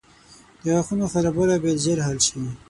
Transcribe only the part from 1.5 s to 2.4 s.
باید ژر حل شي.